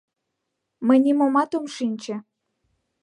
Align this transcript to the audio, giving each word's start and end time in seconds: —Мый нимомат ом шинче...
—Мый 0.85 0.99
нимомат 1.05 1.51
ом 1.57 1.65
шинче... 1.75 2.15